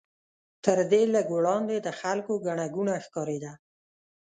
تر 0.65 0.77
دې 0.91 1.01
لږ 1.13 1.27
وړاندې 1.37 1.75
د 1.81 1.87
خلکو 1.99 2.33
ګڼه 2.45 2.65
ګوڼه 2.75 2.95
ښکارېده. 3.05 3.51